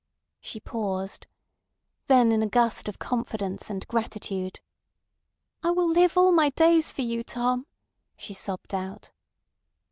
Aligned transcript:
"She 0.41 0.59
paused. 0.59 1.27
Then 2.07 2.31
in 2.31 2.41
a 2.41 2.47
gust 2.47 2.89
of 2.89 2.97
confidence 2.97 3.69
and 3.69 3.87
gratitude, 3.87 4.59
"I 5.61 5.69
will 5.69 5.87
live 5.91 6.17
all 6.17 6.31
my 6.31 6.49
days 6.49 6.91
for 6.91 7.03
you, 7.03 7.23
Tom!" 7.23 7.67
she 8.17 8.33
sobbed 8.33 8.73
out. 8.73 9.11